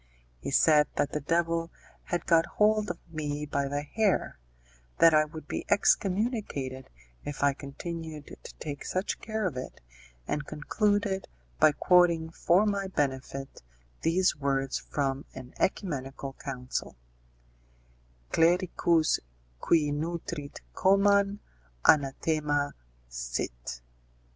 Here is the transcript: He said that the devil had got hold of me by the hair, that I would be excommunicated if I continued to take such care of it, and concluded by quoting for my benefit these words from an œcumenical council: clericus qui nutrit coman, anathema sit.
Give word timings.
He 0.39 0.49
said 0.49 0.87
that 0.95 1.11
the 1.11 1.19
devil 1.21 1.69
had 2.05 2.25
got 2.25 2.47
hold 2.57 2.89
of 2.89 2.97
me 3.13 3.45
by 3.45 3.67
the 3.67 3.83
hair, 3.83 4.39
that 4.97 5.13
I 5.13 5.25
would 5.25 5.47
be 5.47 5.63
excommunicated 5.69 6.89
if 7.23 7.43
I 7.43 7.53
continued 7.53 8.25
to 8.43 8.55
take 8.55 8.83
such 8.83 9.19
care 9.19 9.45
of 9.45 9.57
it, 9.57 9.79
and 10.27 10.47
concluded 10.47 11.27
by 11.59 11.73
quoting 11.73 12.31
for 12.31 12.65
my 12.65 12.87
benefit 12.87 13.61
these 14.01 14.35
words 14.35 14.79
from 14.79 15.25
an 15.35 15.53
œcumenical 15.59 16.35
council: 16.39 16.95
clericus 18.31 19.19
qui 19.59 19.91
nutrit 19.91 20.61
coman, 20.73 21.41
anathema 21.85 22.73
sit. 23.07 23.83